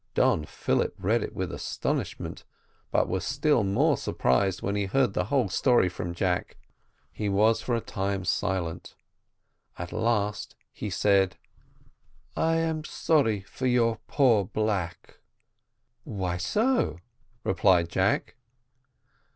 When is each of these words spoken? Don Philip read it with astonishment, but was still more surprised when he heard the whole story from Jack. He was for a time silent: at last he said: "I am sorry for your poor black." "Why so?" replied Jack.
Don 0.15 0.45
Philip 0.45 0.95
read 0.97 1.21
it 1.21 1.35
with 1.35 1.51
astonishment, 1.53 2.43
but 2.89 3.07
was 3.07 3.23
still 3.23 3.63
more 3.63 3.95
surprised 3.95 4.63
when 4.63 4.75
he 4.75 4.85
heard 4.85 5.13
the 5.13 5.25
whole 5.25 5.47
story 5.47 5.89
from 5.89 6.15
Jack. 6.15 6.57
He 7.11 7.29
was 7.29 7.61
for 7.61 7.75
a 7.75 7.81
time 7.81 8.25
silent: 8.25 8.95
at 9.77 9.91
last 9.91 10.55
he 10.73 10.89
said: 10.89 11.37
"I 12.35 12.55
am 12.55 12.83
sorry 12.83 13.41
for 13.41 13.67
your 13.67 13.99
poor 14.07 14.43
black." 14.43 15.19
"Why 16.03 16.37
so?" 16.37 16.97
replied 17.43 17.87
Jack. 17.89 18.37